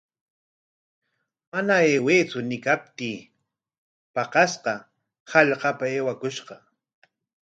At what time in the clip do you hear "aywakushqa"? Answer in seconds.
5.89-6.55